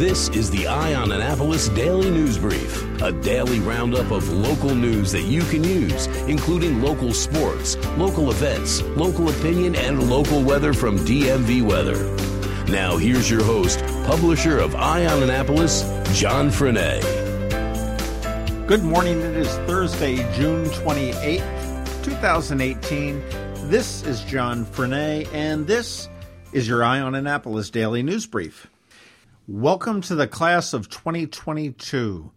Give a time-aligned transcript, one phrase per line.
[0.00, 5.12] This is the Eye on Annapolis Daily News Brief, a daily roundup of local news
[5.12, 10.98] that you can use, including local sports, local events, local opinion, and local weather from
[11.00, 12.02] DMV Weather.
[12.72, 15.82] Now, here's your host, publisher of Eye on Annapolis,
[16.18, 17.02] John Frenaye.
[18.66, 19.20] Good morning.
[19.20, 23.22] It is Thursday, June 28th, 2018.
[23.68, 26.08] This is John Frenaye, and this
[26.54, 28.69] is your Eye on Annapolis Daily News Brief.
[29.52, 32.30] Welcome to the class of 2022.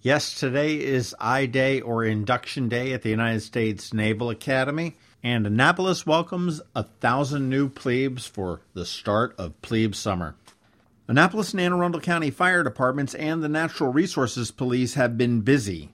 [0.00, 5.46] Yes, today is I Day or Induction Day at the United States Naval Academy, and
[5.46, 10.36] Annapolis welcomes a thousand new plebes for the start of plebe summer.
[11.06, 15.90] Annapolis and Anne Arundel County Fire Departments and the Natural Resources Police have been busy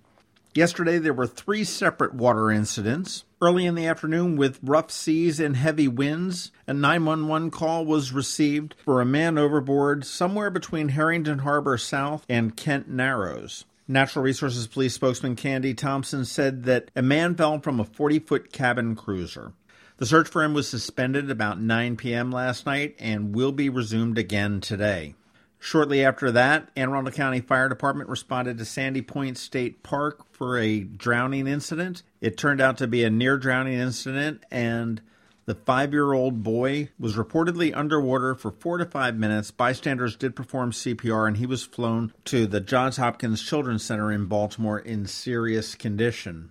[0.54, 3.24] Yesterday, there were three separate water incidents.
[3.42, 8.74] Early in the afternoon, with rough seas and heavy winds, a 911 call was received
[8.84, 13.64] for a man overboard somewhere between Herrington Harbor South and Kent Narrows.
[13.88, 18.52] Natural Resources Police spokesman Candy Thompson said that a man fell from a 40 foot
[18.52, 19.54] cabin cruiser.
[19.96, 22.30] The search for him was suspended about 9 p.m.
[22.30, 25.14] last night and will be resumed again today.
[25.62, 30.58] Shortly after that, Anne Arundel County Fire Department responded to Sandy Point State Park for
[30.58, 32.02] a drowning incident.
[32.22, 35.02] It turned out to be a near drowning incident, and
[35.44, 39.50] the five year old boy was reportedly underwater for four to five minutes.
[39.50, 44.24] Bystanders did perform CPR, and he was flown to the Johns Hopkins Children's Center in
[44.24, 46.48] Baltimore in serious condition.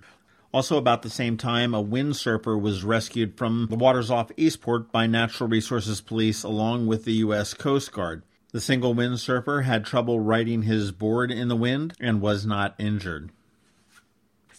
[0.54, 5.08] Also, about the same time, a windsurfer was rescued from the waters off Eastport by
[5.08, 7.56] Natural Resources Police along with the U.S.
[7.56, 8.22] Coast Guard.
[8.52, 13.32] The single windsurfer had trouble riding his board in the wind and was not injured.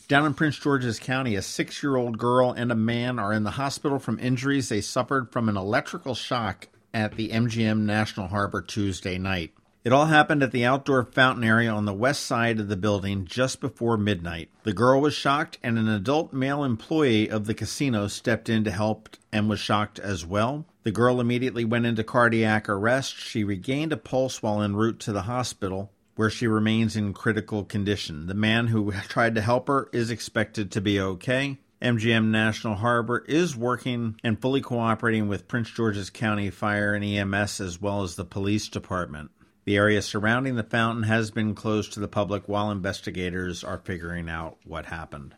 [0.07, 3.45] Down in Prince George's County, a six year old girl and a man are in
[3.45, 8.63] the hospital from injuries they suffered from an electrical shock at the MGM National Harbor
[8.63, 9.55] Tuesday night.
[9.83, 13.25] It all happened at the outdoor fountain area on the west side of the building
[13.25, 14.51] just before midnight.
[14.63, 18.71] The girl was shocked, and an adult male employee of the casino stepped in to
[18.71, 20.67] help and was shocked as well.
[20.83, 23.17] The girl immediately went into cardiac arrest.
[23.17, 27.65] She regained a pulse while en route to the hospital, where she remains in critical
[27.65, 28.27] condition.
[28.27, 31.59] The man who tried to help her is expected to be okay.
[31.81, 37.63] MGM National Harbor is working and fully cooperating with Prince George's County Fire and EMS
[37.63, 39.31] as well as the police department.
[39.65, 44.29] The area surrounding the fountain has been closed to the public while investigators are figuring
[44.29, 45.35] out what happened.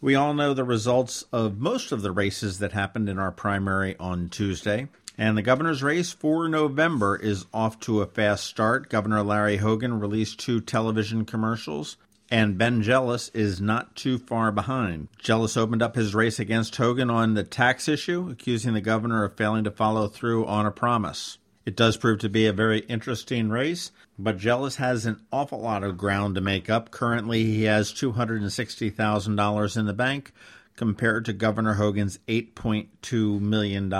[0.00, 3.96] We all know the results of most of the races that happened in our primary
[3.98, 4.88] on Tuesday.
[5.16, 8.90] And the governor's race for November is off to a fast start.
[8.90, 11.96] Governor Larry Hogan released two television commercials,
[12.30, 15.08] and Ben Jealous is not too far behind.
[15.18, 19.36] Jealous opened up his race against Hogan on the tax issue, accusing the governor of
[19.36, 21.38] failing to follow through on a promise.
[21.66, 25.82] It does prove to be a very interesting race, but Jealous has an awful lot
[25.82, 26.90] of ground to make up.
[26.90, 30.32] Currently, he has $260,000 in the bank
[30.76, 33.92] compared to Governor Hogan's $8.2 million.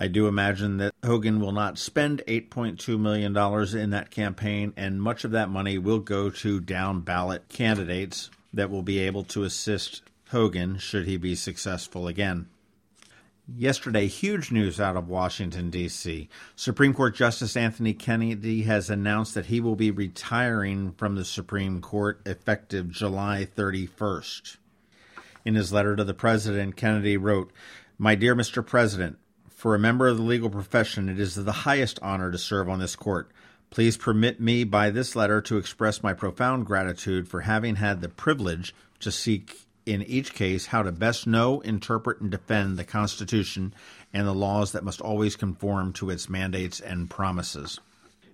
[0.00, 3.36] I do imagine that Hogan will not spend $8.2 million
[3.76, 8.70] in that campaign, and much of that money will go to down ballot candidates that
[8.70, 12.48] will be able to assist Hogan should he be successful again.
[13.56, 16.28] Yesterday, huge news out of Washington, D.C.
[16.54, 21.80] Supreme Court Justice Anthony Kennedy has announced that he will be retiring from the Supreme
[21.80, 24.58] Court effective July 31st.
[25.46, 27.50] In his letter to the President, Kennedy wrote,
[27.96, 28.64] My dear Mr.
[28.64, 29.16] President,
[29.48, 32.80] for a member of the legal profession, it is the highest honor to serve on
[32.80, 33.30] this court.
[33.70, 38.10] Please permit me by this letter to express my profound gratitude for having had the
[38.10, 43.74] privilege to seek in each case how to best know, interpret, and defend the Constitution
[44.12, 47.80] and the laws that must always conform to its mandates and promises.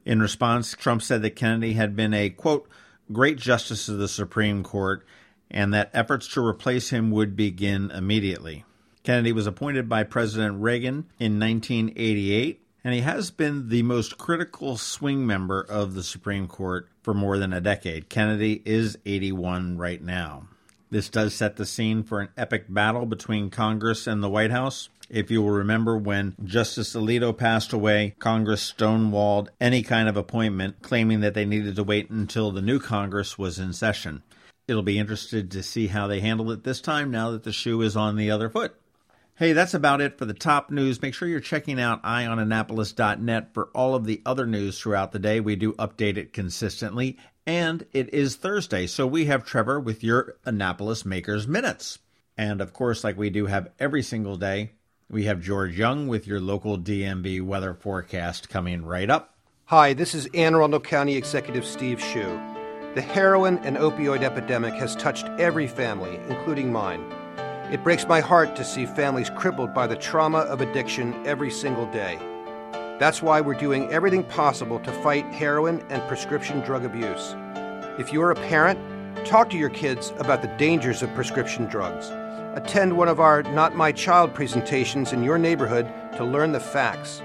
[0.05, 2.69] In response, Trump said that Kennedy had been a, quote,
[3.13, 5.07] great justice of the Supreme Court
[5.51, 8.65] and that efforts to replace him would begin immediately.
[9.05, 14.77] Kennedy was appointed by President Reagan in 1988, and he has been the most critical
[14.77, 18.09] swing member of the Supreme Court for more than a decade.
[18.09, 20.49] Kennedy is 81 right now.
[20.95, 24.91] This does set the scene for an epic battle between Congress and the White House.
[25.11, 30.83] If you will remember when Justice Alito passed away, Congress stonewalled any kind of appointment,
[30.83, 34.23] claiming that they needed to wait until the new Congress was in session.
[34.69, 37.83] It'll be interested to see how they handle it this time now that the shoe
[37.83, 38.77] is on the other foot.
[39.37, 41.03] Hey, that's about it for the top news.
[41.03, 45.41] Make sure you're checking out eyeonannapolis.net for all of the other news throughout the day.
[45.41, 50.37] We do update it consistently, and it is Thursday, so we have Trevor with your
[50.45, 51.99] Annapolis Makers Minutes.
[52.37, 54.73] And of course, like we do have every single day,
[55.11, 59.35] we have George Young with your local DMV weather forecast coming right up.
[59.67, 62.95] Hi, this is Anne Arundel County Executive Steve Schuh.
[62.95, 67.05] The heroin and opioid epidemic has touched every family, including mine.
[67.73, 71.87] It breaks my heart to see families crippled by the trauma of addiction every single
[71.87, 72.19] day.
[72.99, 77.35] That's why we're doing everything possible to fight heroin and prescription drug abuse.
[77.99, 78.79] If you're a parent,
[79.27, 82.11] talk to your kids about the dangers of prescription drugs.
[82.57, 87.21] Attend one of our Not My Child presentations in your neighborhood to learn the facts.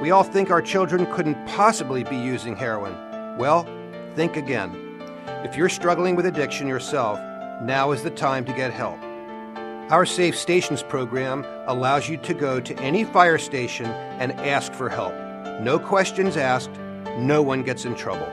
[0.00, 2.96] We all think our children couldn't possibly be using heroin.
[3.36, 3.68] Well,
[4.16, 4.98] think again.
[5.44, 7.20] If you're struggling with addiction yourself,
[7.62, 8.98] now is the time to get help.
[9.92, 14.88] Our Safe Stations program allows you to go to any fire station and ask for
[14.88, 15.12] help.
[15.60, 16.70] No questions asked,
[17.18, 18.24] no one gets in trouble.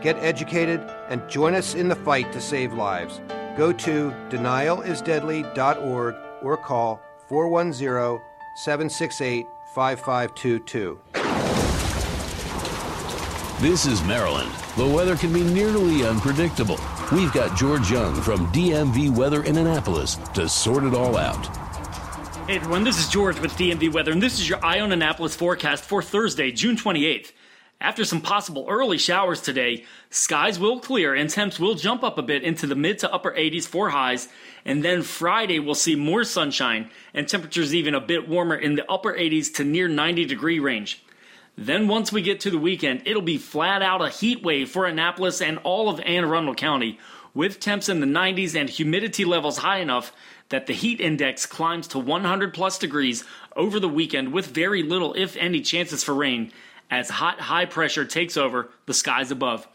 [0.00, 0.80] Get educated
[1.10, 3.20] and join us in the fight to save lives.
[3.58, 8.18] Go to denialisdeadly.org or call 410
[8.56, 10.98] 768 5522.
[13.60, 14.50] This is Maryland.
[14.78, 16.80] The weather can be nearly unpredictable.
[17.12, 21.44] We've got George Young from DMV Weather in Annapolis to sort it all out.
[22.46, 25.34] Hey everyone, this is George with DMV Weather, and this is your Eye on Annapolis
[25.34, 27.32] forecast for Thursday, June 28th.
[27.80, 32.22] After some possible early showers today, skies will clear and temps will jump up a
[32.22, 34.28] bit into the mid to upper 80s for highs.
[34.64, 38.88] And then Friday we'll see more sunshine and temperatures even a bit warmer in the
[38.88, 41.02] upper 80s to near 90 degree range.
[41.56, 44.86] Then once we get to the weekend, it'll be flat out a heat wave for
[44.86, 46.98] Annapolis and all of Anne Arundel County,
[47.34, 50.12] with temps in the 90s and humidity levels high enough
[50.48, 53.24] that the heat index climbs to 100 plus degrees
[53.56, 56.52] over the weekend with very little, if any, chances for rain
[56.90, 59.66] as hot high pressure takes over the skies above.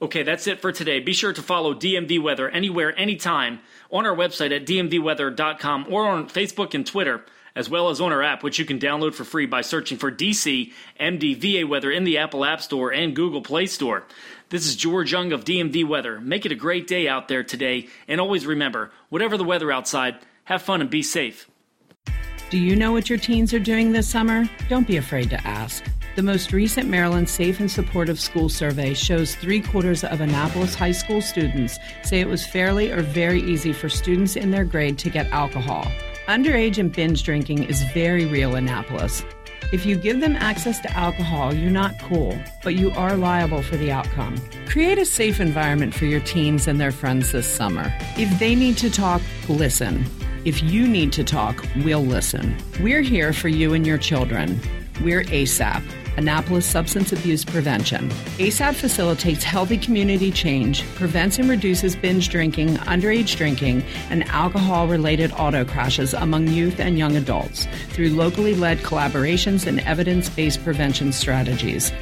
[0.00, 0.98] Okay, that's it for today.
[1.00, 3.60] Be sure to follow DMV Weather anywhere, anytime
[3.90, 7.24] on our website at dmvweather.com or on Facebook and Twitter
[7.56, 10.10] as well as on our app, which you can download for free by searching for
[10.10, 14.04] DC MDVA Weather in the Apple App Store and Google Play Store.
[14.48, 16.20] This is George Young of DMV Weather.
[16.20, 20.16] Make it a great day out there today, and always remember whatever the weather outside,
[20.44, 21.48] have fun and be safe.
[22.50, 24.48] Do you know what your teens are doing this summer?
[24.68, 25.84] Don't be afraid to ask.
[26.16, 30.92] The most recent Maryland Safe and Supportive School Survey shows three quarters of Annapolis high
[30.92, 35.10] school students say it was fairly or very easy for students in their grade to
[35.10, 35.90] get alcohol.
[36.28, 39.22] Underage and binge drinking is very real in Annapolis.
[39.72, 43.76] If you give them access to alcohol, you're not cool, but you are liable for
[43.76, 44.36] the outcome.
[44.66, 47.92] Create a safe environment for your teens and their friends this summer.
[48.16, 50.06] If they need to talk, listen.
[50.46, 52.56] If you need to talk, we'll listen.
[52.80, 54.58] We're here for you and your children.
[55.02, 55.82] We're ASAP.
[56.16, 58.08] Annapolis Substance Abuse Prevention.
[58.38, 65.32] ASAP facilitates healthy community change, prevents and reduces binge drinking, underage drinking, and alcohol related
[65.32, 71.12] auto crashes among youth and young adults through locally led collaborations and evidence based prevention
[71.12, 71.92] strategies.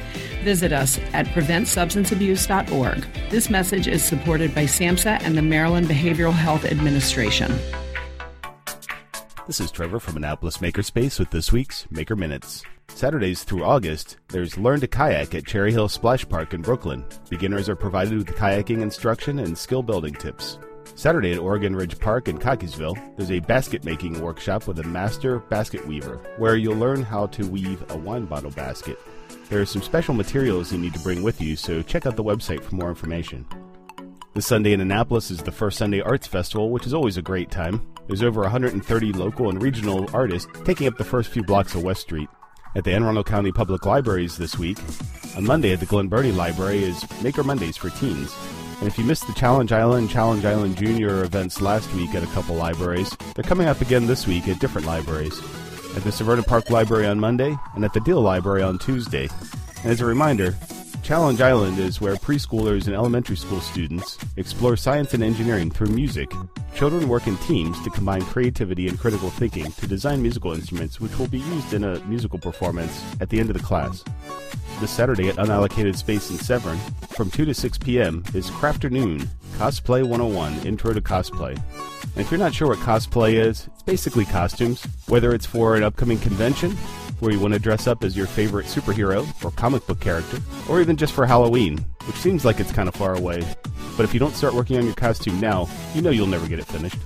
[0.43, 3.05] Visit us at preventsubstanceabuse.org.
[3.29, 7.53] This message is supported by SAMHSA and the Maryland Behavioral Health Administration.
[9.47, 12.63] This is Trevor from Annapolis Makerspace with this week's Maker Minutes.
[12.95, 17.03] Saturdays through August, there's Learn to Kayak at Cherry Hill Splash Park in Brooklyn.
[17.29, 20.59] Beginners are provided with kayaking instruction and skill building tips.
[20.95, 25.39] Saturday at Oregon Ridge Park in Cockeysville, there's a basket making workshop with a master
[25.39, 28.99] basket weaver, where you'll learn how to weave a wine bottle basket.
[29.49, 32.23] There are some special materials you need to bring with you, so check out the
[32.23, 33.45] website for more information.
[34.35, 37.49] This Sunday in Annapolis is the first Sunday Arts Festival, which is always a great
[37.49, 37.85] time.
[38.07, 42.01] There's over 130 local and regional artists taking up the first few blocks of West
[42.01, 42.29] Street
[42.75, 44.77] at the Anne Arundel County Public Libraries this week.
[45.35, 48.35] On Monday at the Glen Burnie Library is Maker Mondays for teens.
[48.79, 52.27] And if you missed the Challenge Island, Challenge Island Junior events last week at a
[52.27, 55.37] couple libraries, they're coming up again this week at different libraries.
[55.95, 59.29] At the Severna Park Library on Monday, and at the Deal Library on Tuesday.
[59.83, 60.55] And as a reminder,
[61.03, 66.31] Challenge Island is where preschoolers and elementary school students explore science and engineering through music.
[66.75, 71.19] Children work in teams to combine creativity and critical thinking to design musical instruments which
[71.19, 74.01] will be used in a musical performance at the end of the class.
[74.79, 76.77] This Saturday at Unallocated Space in Severn,
[77.09, 81.51] from 2 to 6 p.m., is Crafternoon Cosplay 101 Intro to Cosplay.
[81.57, 85.83] And if you're not sure what cosplay is, it's basically costumes, whether it's for an
[85.83, 86.77] upcoming convention
[87.23, 90.39] where you want to dress up as your favorite superhero or comic book character,
[90.69, 93.41] or even just for Halloween, which seems like it's kind of far away.
[93.97, 96.59] But if you don't start working on your costume now, you know you'll never get
[96.59, 96.99] it finished.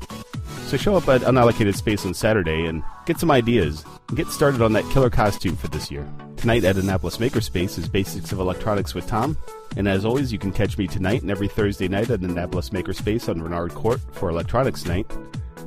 [0.67, 4.61] So show up at Unallocated Space on Saturday and get some ideas and get started
[4.61, 6.05] on that killer costume for this year.
[6.35, 9.37] Tonight at Annapolis Makerspace is Basics of Electronics with Tom.
[9.77, 13.29] And as always, you can catch me tonight and every Thursday night at Annapolis Makerspace
[13.29, 15.05] on Renard Court for Electronics Night.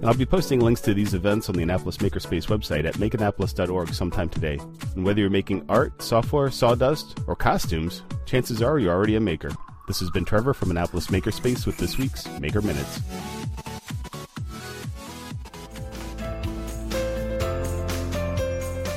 [0.00, 3.92] And I'll be posting links to these events on the Annapolis Makerspace website at makeannapolis.org
[3.92, 4.58] sometime today.
[4.94, 9.50] And whether you're making art, software, sawdust, or costumes, chances are you're already a maker.
[9.88, 13.00] This has been Trevor from Annapolis Makerspace with this week's Maker Minutes.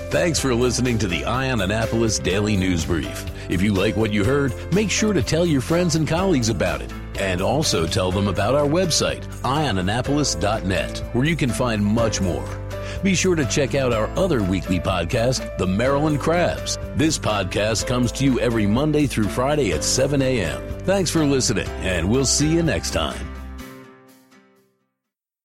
[0.10, 3.26] Thanks for listening to the Eye on Annapolis Daily News Brief.
[3.50, 6.82] If you like what you heard, make sure to tell your friends and colleagues about
[6.82, 6.94] it.
[7.20, 12.48] And also tell them about our website, eyeonannapolis.net, where you can find much more.
[13.04, 16.78] Be sure to check out our other weekly podcast, The Maryland Crabs.
[16.96, 20.62] This podcast comes to you every Monday through Friday at 7 a.m.
[20.80, 23.33] Thanks for listening, and we'll see you next time.